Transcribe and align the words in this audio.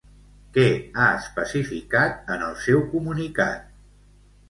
Què 0.55 0.63
ha 1.01 1.09
especificat 1.17 2.35
en 2.39 2.49
el 2.49 2.59
seu 2.67 2.85
comunicat? 2.97 3.73